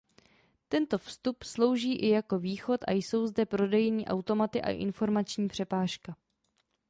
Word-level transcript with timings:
Tento 0.69 0.97
vstup 0.97 1.43
slouží 1.43 1.95
i 1.95 2.07
jako 2.09 2.39
východ 2.39 2.79
a 2.87 2.91
jsou 2.91 3.27
zde 3.27 3.45
prodejní 3.45 4.07
automaty 4.07 4.61
a 4.61 4.69
informační 4.71 5.47
přepážka. 5.47 6.15